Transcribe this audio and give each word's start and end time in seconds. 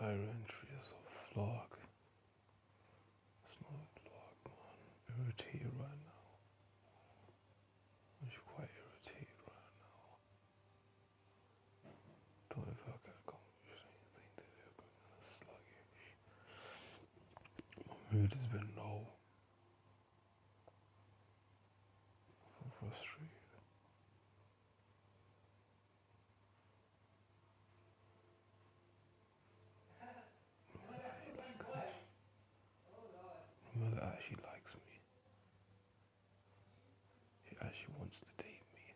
Tyrantries 0.00 0.96
of 0.96 1.36
Lark. 1.36 1.76
It's 3.44 3.60
not 3.60 3.84
a 3.84 4.00
Lark, 4.08 4.40
man. 4.48 4.80
Irritated 5.12 5.76
right 5.76 6.00
now. 6.08 6.24
I'm 8.24 8.32
quite 8.48 8.72
irritated 8.80 9.36
right 9.44 9.76
now. 9.84 10.00
Don't 12.48 12.64
know 12.64 12.72
if 12.72 12.80
I 12.88 12.96
can 13.04 13.12
accomplish 13.28 13.76
anything 13.76 14.24
today. 14.40 14.72
I'm 14.72 15.20
sluggish. 15.36 16.16
My 17.84 18.00
mood 18.08 18.32
has 18.32 18.48
been 18.56 18.72
low. 18.80 19.19
she 34.30 34.38
likes 34.46 34.74
me. 34.86 34.94
As 37.60 37.74
she 37.76 37.92
wants 37.98 38.16
to 38.22 38.26
date 38.40 38.64
me. 38.72 38.86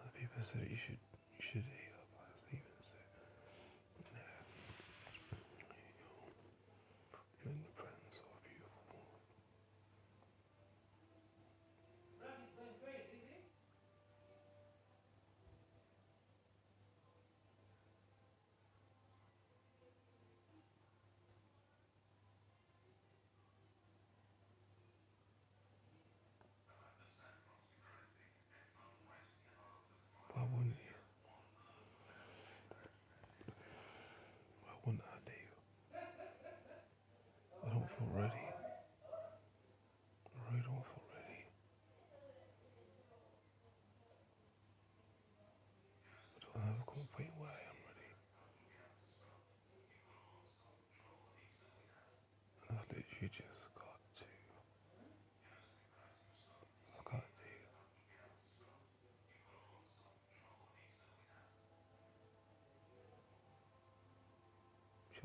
Other 0.00 0.14
people 0.16 0.40
said 0.48 0.64
you 0.64 0.80
should 0.80 0.96
you 1.36 1.42
should 1.44 1.66
date 1.68 1.91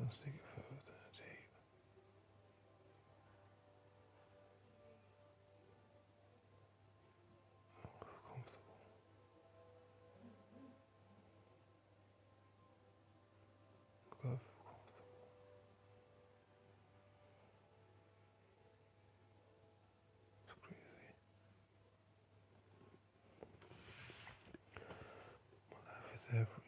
Let's 0.08 0.20
take 0.24 0.40
a 0.40 0.48
photo 0.56 0.72
comfortable. 8.24 8.80
Comfortable. 14.22 14.80
It's 20.48 20.56
crazy. 20.64 21.04
My 25.70 25.76
life 25.84 26.16
is 26.16 26.24
every 26.32 26.67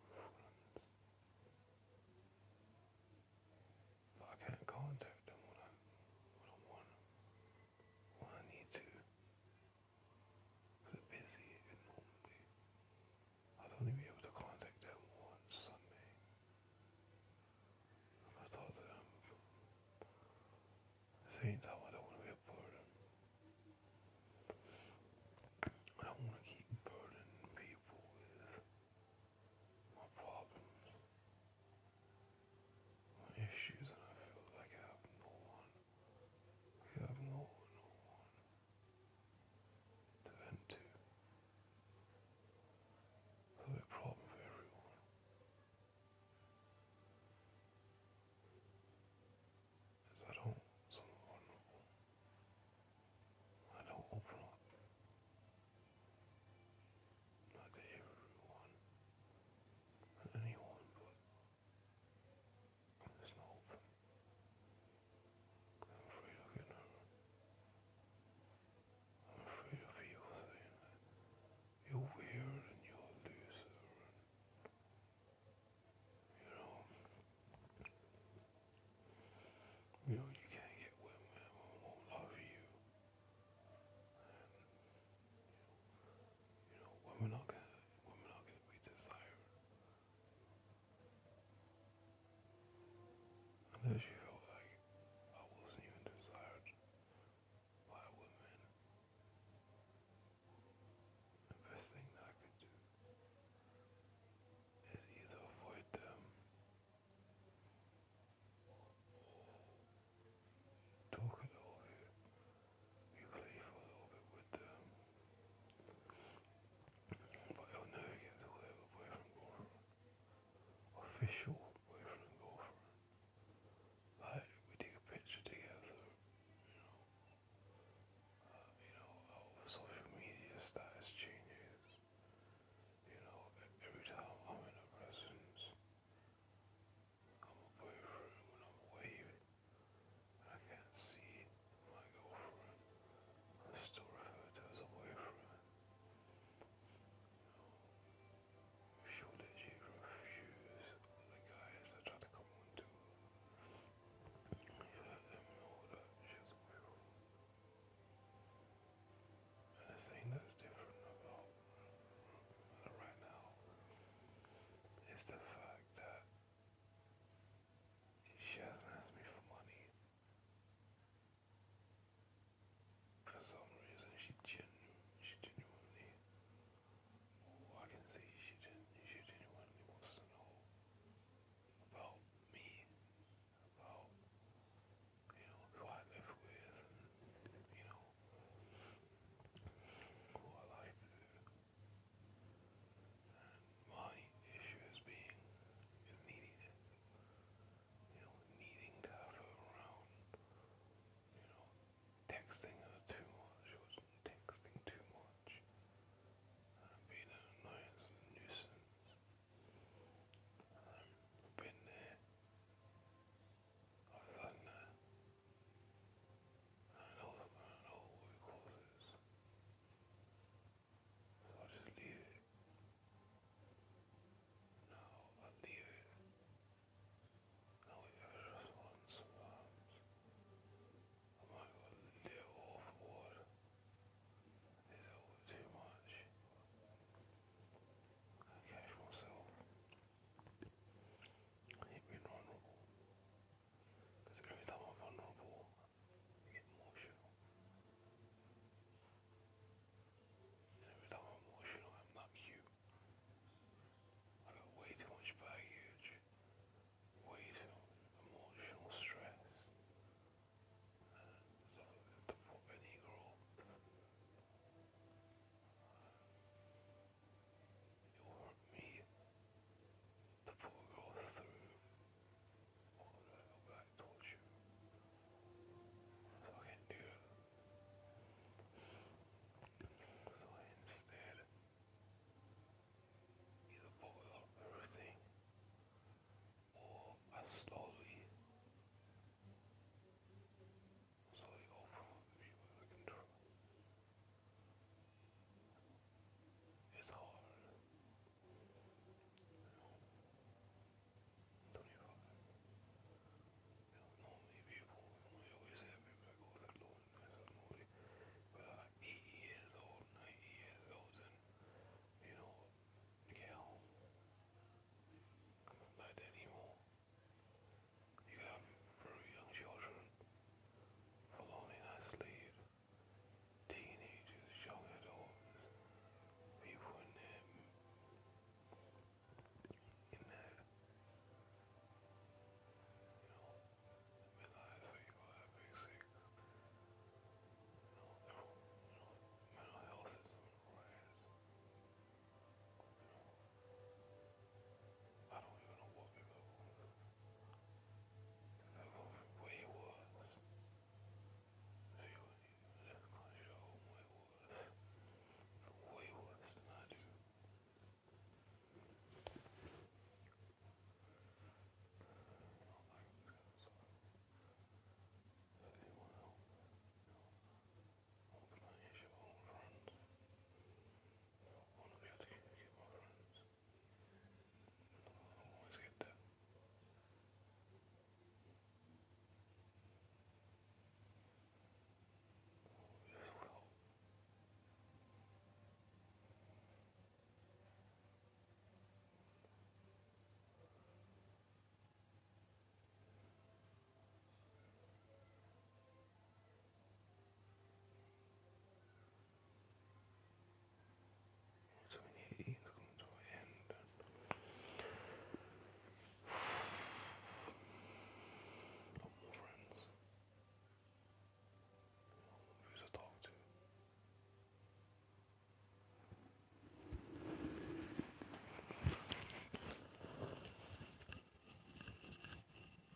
chaud. 121.31 121.70